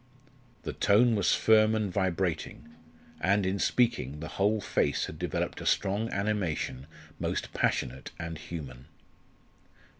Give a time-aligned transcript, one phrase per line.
[0.63, 2.73] The tone was firm and vibrating;
[3.19, 6.87] and, in speaking, the whole face had developed a strong animation
[7.19, 8.87] most passionate and human.